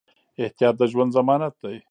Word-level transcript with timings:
احتیاط 0.43 0.75
د 0.79 0.81
ژوند 0.91 1.11
ضمانت 1.17 1.53
دی. 1.63 1.75